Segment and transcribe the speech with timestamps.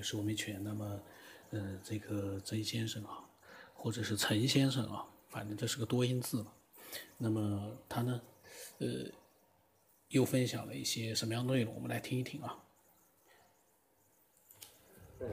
[0.00, 1.00] 就收没权，那么，
[1.50, 3.22] 呃，这个曾先生啊，
[3.74, 6.52] 或者是陈先生啊，反正这是个多音字嘛。
[7.18, 8.18] 那么他呢，
[8.78, 8.86] 呃，
[10.08, 11.74] 又分享了一些什么样的内容？
[11.74, 12.64] 我们来听一听啊。
[15.18, 15.28] 嗯，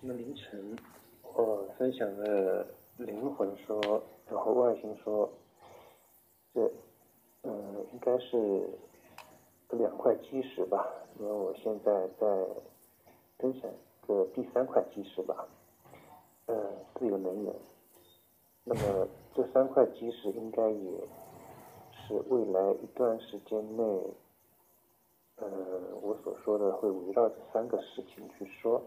[0.00, 0.78] 那凌晨
[1.22, 2.64] 我分享了
[2.98, 5.28] 灵魂说，然后外星说，
[6.54, 6.72] 这，
[7.42, 8.68] 嗯，应该是
[9.70, 10.86] 两块基石吧。
[11.18, 12.26] 因为我现在在
[13.38, 13.68] 分享
[14.06, 15.46] 个第三块基石吧，
[16.46, 16.54] 呃，
[16.94, 17.54] 自由能源。
[18.64, 20.90] 那么这三块基石应该也
[21.92, 23.82] 是未来一段时间内，
[25.36, 25.46] 呃，
[26.00, 28.82] 我所说的会围绕这三个事情去说。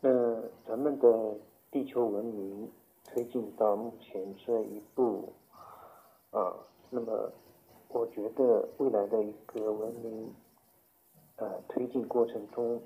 [0.00, 1.34] 那咱们的
[1.70, 2.70] 地球文明
[3.04, 5.32] 推进到目前这一步，
[6.30, 6.54] 啊，
[6.90, 7.32] 那么。
[7.90, 10.30] 我觉得未来的一个文明，
[11.38, 12.80] 呃，推进过程中，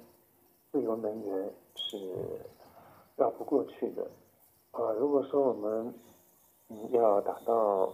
[0.70, 1.98] 自由能源是
[3.16, 4.10] 绕不过去的。
[4.70, 5.92] 啊，如果说我们
[6.90, 7.92] 要达到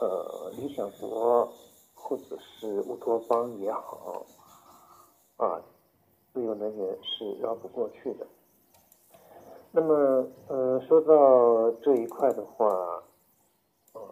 [0.00, 1.50] 呃理想国
[1.94, 4.24] 或者是乌托邦也好，
[5.36, 5.60] 啊，
[6.32, 8.26] 自由能源是绕不过去的。
[9.72, 13.02] 那么，呃，说到这一块的话。
[13.94, 14.02] 呃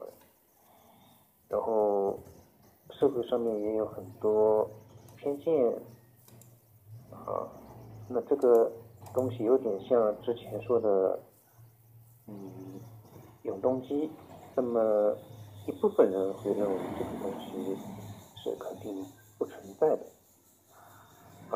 [1.47, 2.19] 然后，
[2.91, 4.69] 社会上面也有很多
[5.25, 5.73] 偏见，
[7.11, 7.49] 啊，
[8.11, 8.71] 那这个
[9.15, 11.19] 东西有点像之前说的，
[12.27, 12.79] 嗯，
[13.45, 14.11] 永动机。
[14.55, 15.17] 那么
[15.67, 17.75] 一部分人会认为这个东西
[18.37, 19.03] 是肯定
[19.39, 20.05] 不存在的，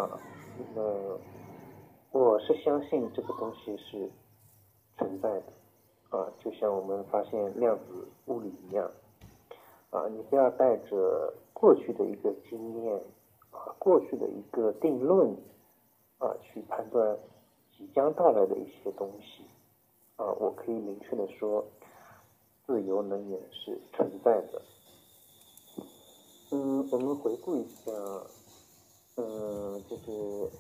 [0.01, 0.19] 啊，
[0.75, 0.83] 那
[2.11, 4.11] 我是相信这个东西是
[4.97, 8.91] 存在的，啊，就像我们发现量子物理一样。
[9.91, 13.03] 啊，你不要带着过去的一个经验，
[13.79, 15.37] 过去的一个定论，
[16.19, 17.19] 啊，去判断
[17.77, 19.45] 即将到来的一些东西，
[20.17, 21.65] 啊，我可以明确的说，
[22.67, 24.63] 自由能源是存在的。
[26.51, 27.93] 嗯，我们回顾一下，
[29.17, 30.51] 嗯，就是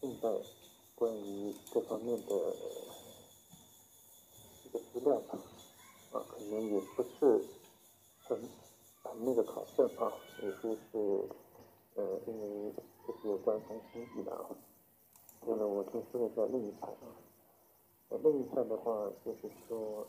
[0.00, 0.28] 现在
[0.94, 2.34] 关于这方面的
[4.64, 5.38] 一个资料吧，
[6.12, 7.44] 啊，可能也不是
[8.20, 8.38] 很。
[9.00, 11.28] 很那个考证啊，也就是，
[11.98, 12.72] 呃，因为
[13.04, 14.46] 这是官方经济的啊。
[15.44, 20.06] 那么我听说一下另一派啊，另一派的话就是说，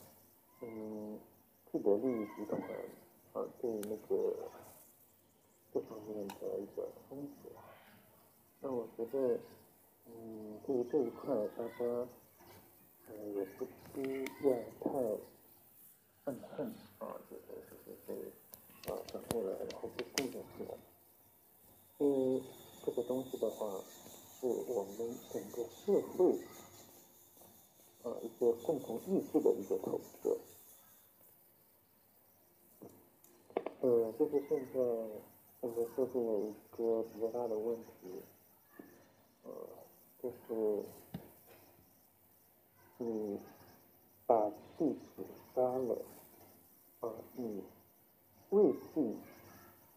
[0.62, 1.18] 嗯，
[1.72, 2.62] 既得利益集团
[3.34, 4.36] 啊，对那个
[5.74, 7.50] 这方面的一个分析。
[8.62, 9.40] 那我觉得，
[10.06, 11.86] 嗯，对于这一块，大家，
[13.08, 14.92] 呃，也不需要太
[16.24, 16.68] 愤恨
[17.00, 17.42] 啊，就是
[18.06, 18.14] 就。
[18.14, 18.32] 是
[18.88, 20.78] 啊，掌握了，然后被共享出来。
[22.00, 22.42] 因为
[22.86, 23.70] 这个东西的话，
[24.40, 26.40] 是我们整个社会
[28.04, 30.38] 啊一个共同意识的一个投射。
[33.82, 34.80] 呃，就是现在
[35.60, 38.24] 我们社会有一个比较大的问题，
[39.44, 39.52] 呃，
[40.24, 40.84] 就是
[42.98, 43.40] 你
[44.26, 46.02] 把弟子杀了，
[47.02, 47.62] 啊，你。
[48.52, 49.16] 未必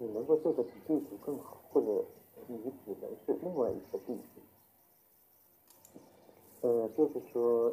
[0.02, 2.04] 你能够做的比地主更好，或者
[2.48, 4.40] 你只能是另外一个地主。
[6.62, 7.72] 呃，就是说，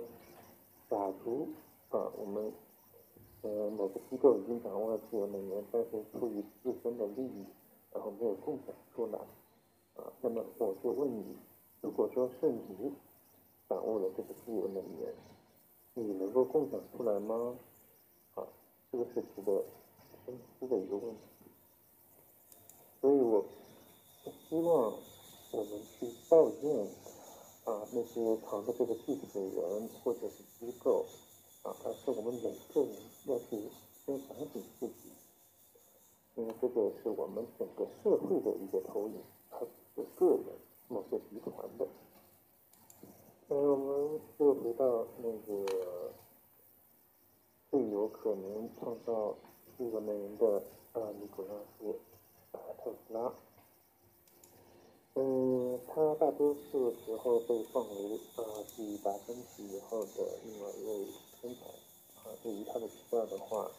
[0.88, 1.48] 假如
[1.90, 2.54] 啊，我们
[3.42, 7.46] 呃某个机构已经掌握了自由能源，但是出于自身的利益，
[7.92, 9.18] 然后没有共享出来，
[9.96, 11.36] 啊，那么我就问你，
[11.82, 12.94] 如果说是你
[13.68, 15.12] 掌握了这个自由能源，
[15.96, 17.58] 你能够共享出来吗？
[18.36, 18.46] 啊，
[18.92, 19.64] 这个是值得。
[20.26, 21.22] 深思的一个问题，
[23.02, 23.42] 所以我
[24.24, 24.94] 不希望
[25.52, 26.86] 我们去抱怨
[27.64, 31.06] 啊那些藏着这个技术的人或者是机构
[31.64, 32.96] 啊，而是我们每个人
[33.28, 33.70] 要去
[34.06, 35.12] 先反省自己，
[36.36, 39.16] 因为这个是我们整个社会的一个投影，
[39.50, 39.60] 它
[39.96, 40.44] 是个人
[40.88, 41.88] 某个集团的。
[43.48, 46.12] 那我们又回到那个
[47.72, 49.36] 最有可能创造。
[49.78, 50.62] 这个能源的
[50.92, 51.98] 啊，尼古拉斯
[52.90, 53.32] 特斯拉，
[55.14, 61.06] 嗯，他大多数时候被放为呃继达芬奇以后的另外一位
[61.40, 61.68] 天才。
[62.28, 63.70] 啊，对于他的资料的话，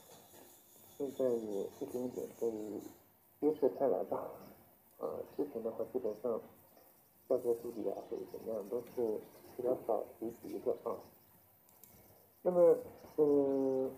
[0.97, 2.53] 现在也一点点被
[3.41, 4.31] 揭示开来吧。
[4.99, 6.41] 呃，之前的话基本上，
[7.29, 9.19] 教科书里啊或者怎么样都是
[9.57, 10.95] 比较少提及的啊。
[12.43, 12.77] 那么，
[13.17, 13.91] 嗯。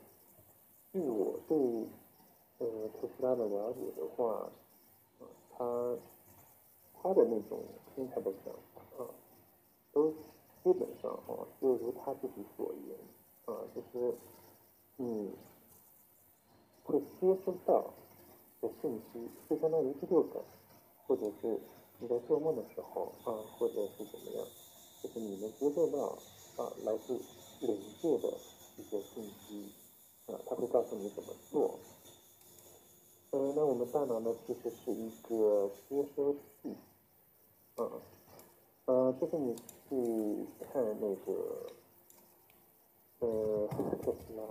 [0.93, 1.56] 据我对
[2.58, 4.47] 呃特斯拉的了解的话，
[5.57, 5.97] 他
[7.03, 7.61] 他的那种
[7.95, 9.09] 心态的想法啊，
[9.93, 10.11] 都
[10.63, 12.97] 基本上啊，就如他自己所言
[13.45, 14.15] 啊，就是
[14.97, 15.31] 你
[16.85, 17.93] 会接收到
[18.61, 20.43] 的信息，就相当于第六感，
[21.07, 21.61] 或者是
[21.99, 24.47] 你在做梦的时候啊，或者是怎么样，
[25.03, 26.17] 就是你能接受到
[26.57, 27.15] 啊，来自
[27.61, 28.33] 灵界的
[28.77, 29.73] 一些信息
[30.27, 31.79] 啊，他会告诉你怎么做。
[33.32, 36.76] 呃，那我们大脑呢，其实是一个接收器。
[37.79, 37.90] 嗯，
[38.84, 39.56] 呃，就是你
[39.88, 41.67] 去看那个，
[43.20, 43.67] 呃，
[44.02, 44.43] 特斯拉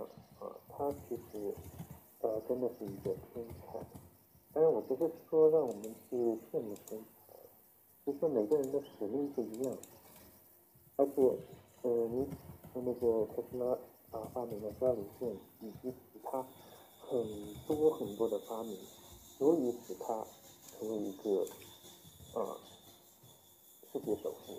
[0.44, 1.54] 啊，他其实
[2.22, 3.78] 呃真的是一个天才。
[4.52, 6.16] 当然，我不是说让我们去
[6.50, 7.36] 羡慕天才，
[8.04, 9.72] 就是每个人的实力不一样。
[10.96, 11.22] 而且，
[11.82, 12.26] 呃，你
[12.74, 13.78] 那个特斯拉
[14.10, 15.30] 啊发明的交流线
[15.60, 16.44] 以及其他
[17.12, 18.74] 很多很多的发明，
[19.36, 20.26] 足以使他
[20.78, 21.46] 成为一个
[22.40, 22.56] 啊。
[23.92, 24.54] 世界首富，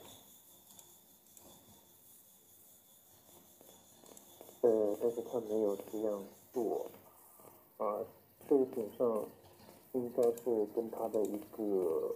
[4.61, 6.23] 呃，但是他没有这样
[6.53, 6.85] 做，
[7.77, 7.97] 啊，
[8.47, 9.25] 这一点上
[9.93, 12.15] 应该是跟他的一个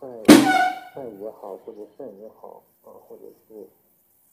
[0.00, 0.08] 爱
[0.94, 3.68] 爱也好，或者善也好，啊，或者是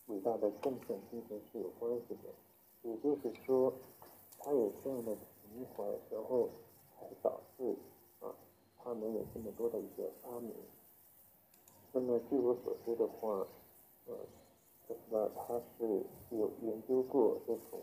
[0.07, 2.29] 伟大的贡献精神是有关系的。
[2.83, 3.73] 也就是说，
[4.39, 6.49] 他有这样的情怀，然后
[6.95, 7.75] 才导致
[8.21, 8.33] 啊，
[8.77, 10.53] 他能有这么多的一个发明。
[11.91, 13.45] 那么据我所知的话，
[14.05, 14.15] 呃，
[14.87, 17.79] 特斯拉他是有研究过这种，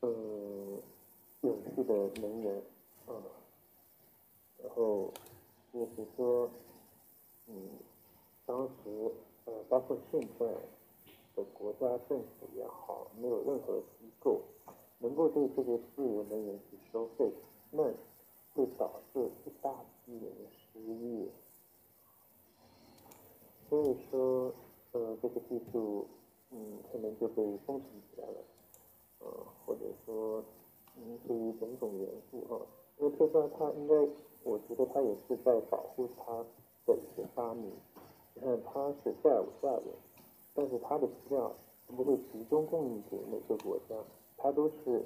[0.00, 0.08] 呃，
[1.42, 2.56] 有趣的能源，
[3.06, 3.14] 啊，
[4.62, 5.12] 然后
[5.72, 6.48] 就是说，
[7.46, 7.54] 嗯，
[8.46, 9.12] 当时
[9.44, 10.46] 呃，包括现在
[11.44, 14.40] 国家政府也好，没有任何机构
[14.98, 17.32] 能够对这些自由能源去收费，
[17.70, 17.82] 那
[18.54, 19.70] 会导致一大
[20.04, 21.28] 批人失业。
[23.68, 24.52] 所以说，
[24.92, 26.06] 呃，这个技术，
[26.50, 28.36] 嗯，可能就被封存起来了，
[29.20, 29.28] 呃，
[29.66, 30.42] 或者说，
[30.96, 32.60] 嗯，出于种种元素啊，
[32.98, 33.94] 因为特斯拉它应该，
[34.42, 36.44] 我觉得它也是在保护它
[36.86, 37.70] 的一些发明。
[38.34, 39.84] 你看，它是债务下人，
[40.58, 41.52] 但是它的资料
[41.86, 43.94] 不会集中供应给每个国家，
[44.36, 45.04] 它都是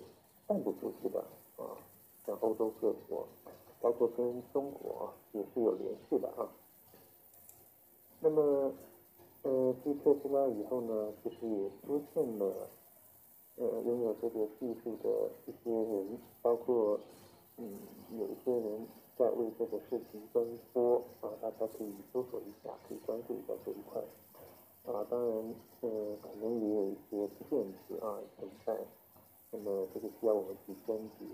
[0.48, 1.20] 散布出去的
[1.58, 1.76] 啊，
[2.24, 3.28] 像欧洲各国，
[3.78, 6.48] 包括跟中国也是有联系的啊。
[8.18, 8.72] 那么，
[9.42, 12.68] 呃，继特斯拉以后呢，其实也出现了，
[13.56, 16.98] 呃，拥有这个技术的一些人，包括，
[17.58, 17.78] 嗯，
[18.18, 18.86] 有一些人
[19.18, 24.00] 在为这个事情奔波啊，大家可以搜索一下，可以关注一下这一块。
[24.84, 28.76] 啊，当然，呃，可能也有一些骗子啊存在，
[29.50, 31.28] 那么这个需要我们去甄别。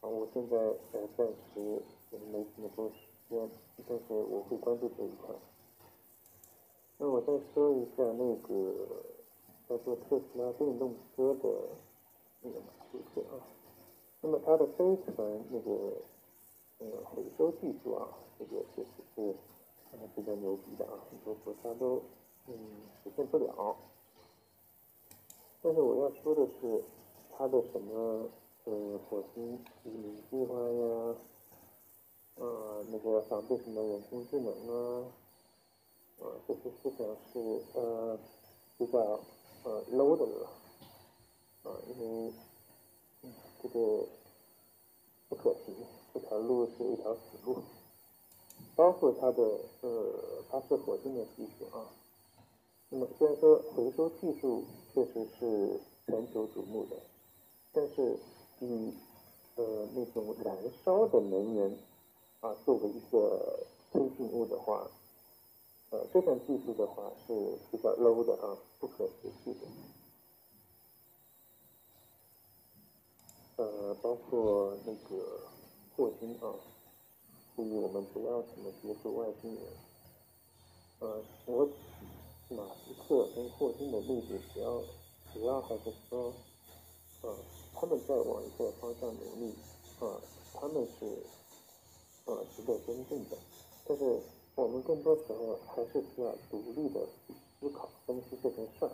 [0.00, 0.56] 啊，我现在
[0.92, 1.82] 呃暂时
[2.12, 2.94] 也没这么多时
[3.28, 3.50] 间，
[3.88, 5.34] 但是我会关注这一块。
[6.98, 8.72] 那我再说一下那个
[9.68, 11.48] 叫做特斯拉电动车的
[12.40, 13.42] 那个马斯克啊，
[14.20, 15.92] 那么它的飞船那个
[16.78, 18.08] 呃回收技术啊，
[18.38, 19.34] 这个确实是
[19.92, 22.00] 呃比较牛逼的啊，很多国家都
[22.48, 22.54] 嗯
[23.04, 23.76] 实现不了。
[25.62, 26.82] 但是我要说的是，
[27.36, 28.28] 它的什么
[28.64, 31.14] 呃火星移民计划呀，
[32.36, 35.06] 呃那个防备什么人工智能啊。
[36.18, 38.18] 呃，这些思想是呃
[38.78, 38.98] 比较
[39.64, 40.48] 呃 low 的了，
[41.64, 42.32] 啊，因为
[43.62, 44.06] 这个
[45.28, 45.74] 不可行，
[46.14, 47.58] 这条路是一条死路，
[48.74, 49.42] 包括它的
[49.82, 51.84] 呃发射火箭的技术啊，
[52.88, 54.64] 那么虽然说回收技术
[54.94, 56.96] 确实是全球瞩目的，
[57.72, 58.16] 但是
[58.60, 58.92] 以
[59.56, 61.76] 呃那种燃烧的能源
[62.40, 64.88] 啊作为一个推进物的话。
[65.90, 67.32] 呃，这项技术的话是
[67.70, 69.60] 比较 low 的啊，不可持续的。
[73.62, 75.42] 呃，包括那个
[75.96, 76.52] 霍金啊，
[77.54, 79.62] 呼吁我们不要什么接触外星人。
[80.98, 81.68] 呃，我
[82.50, 84.82] 马斯克跟霍金的例子，主要
[85.32, 86.32] 主要还是说，
[87.22, 87.34] 呃，
[87.74, 89.54] 他们在往一个方向努力，
[90.00, 90.20] 啊，
[90.54, 91.22] 他们是
[92.26, 93.36] 呃值得尊重的，
[93.86, 94.20] 但是。
[94.56, 97.06] 我们更多时候还是需要独立的
[97.60, 98.90] 思考、分析这件事儿。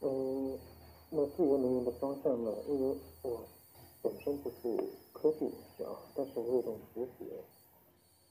[0.00, 0.58] 嗯，
[1.10, 2.52] 那自由能源的方向呢？
[2.66, 3.40] 因为我
[4.02, 4.76] 本身不是
[5.12, 7.44] 科技人士啊，但是我有种直觉，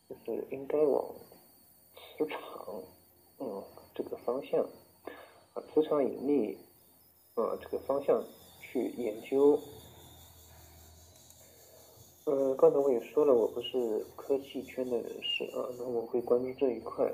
[0.10, 1.15] 就是应该往
[2.17, 2.84] 磁场，
[3.39, 3.63] 嗯，
[3.94, 4.63] 这个方向，
[5.53, 6.58] 啊，磁场引力，
[7.36, 8.24] 啊，这个方向
[8.62, 9.60] 去研究。
[12.25, 17.10] 呃，刚才我也说了，我不是科技圈的人士啊，那我会关注这一块。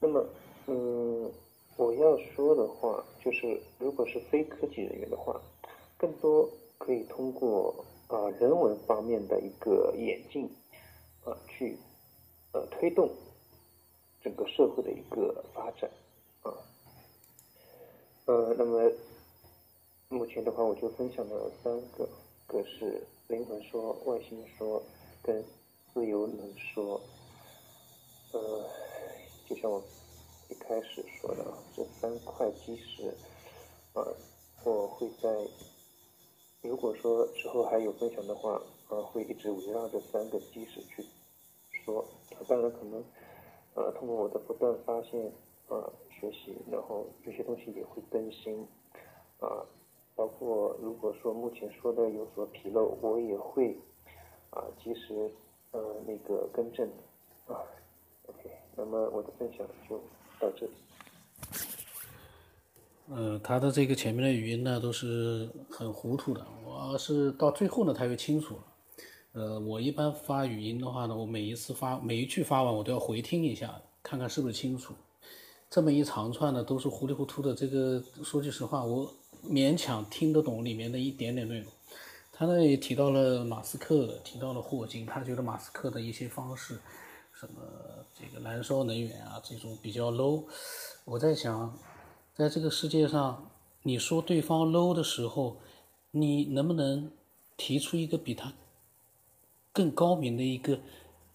[0.00, 0.24] 那么，
[0.66, 1.30] 嗯，
[1.76, 5.40] 我要说的话就是，如果是非科技人员的话，
[5.96, 10.50] 更多可以通过啊人文方面的一个演进
[11.24, 11.78] 啊，去
[12.52, 13.08] 呃推动
[14.22, 15.90] 整个社会的一个发展
[16.42, 16.52] 啊。
[18.26, 18.90] 呃，那么
[20.08, 22.08] 目前的话，我就分享了三个，
[22.48, 23.02] 一个是。
[23.28, 24.82] 灵魂说、外星说
[25.22, 25.42] 跟
[25.94, 27.00] 自由能说，
[28.32, 28.68] 呃，
[29.48, 29.82] 就像我
[30.50, 33.08] 一开始说的啊，这三块基石，
[33.94, 34.04] 啊，
[34.64, 35.48] 我会在
[36.60, 38.60] 如果说之后还有分享的话，
[38.90, 41.06] 啊，会一直围绕这三个基石去
[41.70, 42.04] 说。
[42.46, 43.02] 当然可能，
[43.74, 45.32] 呃，通过我的不断发现
[45.68, 48.66] 呃、学习，然后有些东西也会更新，
[49.38, 49.64] 啊。
[50.14, 53.74] 包括如果说目前说的有所纰漏，我也会
[54.50, 55.32] 啊及时
[55.70, 56.86] 呃那个更正
[57.46, 57.56] 啊。
[58.26, 59.98] OK，那么我的分享就
[60.38, 60.72] 到这里。
[63.08, 68.62] 呃，他的这个前面的语音呢都是很糊涂的，我是到最后呢他就清楚了。
[69.32, 74.94] 呃，我一般发语音的话呢，我每一次发每一句发完我都要回听一下，看看是不是清楚。
[75.70, 79.12] 这么一长串呢都是糊里糊涂的，这个说句实话我。
[79.44, 81.66] 勉强听得懂里面的一点点内容，
[82.30, 86.78] 他那里提到了马斯克，提到了霍金，他觉得马斯克的一些方式，
[87.32, 87.60] 什么
[88.14, 90.44] 这个燃烧能源啊这种比较 low。
[91.04, 91.76] 我在想，
[92.36, 93.50] 在这个世界上，
[93.82, 95.56] 你说对方 low 的时候，
[96.12, 97.10] 你能不能
[97.56, 98.52] 提出一个比他
[99.72, 100.80] 更高明的一个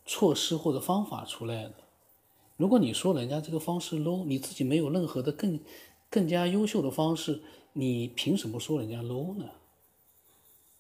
[0.06, 1.74] 措施或者方法出来的？
[2.56, 5.60] 如果你说人家这个方式 low，你自己没有任何的更
[6.10, 7.42] 更加优秀的方式。
[7.74, 9.46] 你凭什么说人家 low 呢？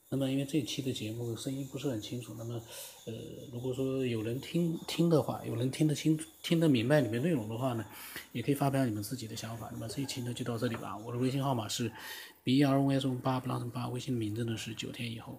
[0.10, 2.62] 那么因为这期的节目声音不是很清楚，那么
[3.06, 3.14] 呃，
[3.52, 7.86] 如果说有人听听的话，有人听得清、听得明白里面内容的话呢，
[8.32, 9.70] 也可以发表你们自己的想法。
[9.72, 10.98] 那么这一期呢就到这里吧。
[10.98, 11.92] 我的微信号码是
[12.44, 15.38] b r o s 八不拉成八，微信名字呢是九天以后。